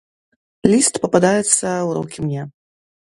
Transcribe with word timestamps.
Ліст 0.71 0.95
пападаецца 1.03 1.41
ў 1.41 1.89
рукі 1.99 2.19
мне. 2.31 2.41